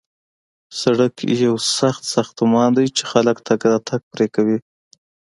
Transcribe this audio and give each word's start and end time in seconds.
سړک 0.81 1.15
یو 1.45 1.55
سخت 1.77 2.03
ساختمان 2.13 2.69
دی 2.77 2.87
چې 2.95 3.03
خلک 3.11 3.37
تګ 3.47 3.59
راتګ 3.71 4.01
پرې 4.11 4.27
کوي 4.35 4.57